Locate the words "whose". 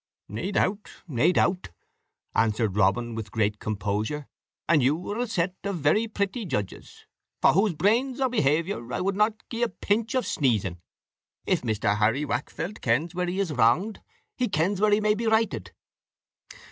7.53-7.75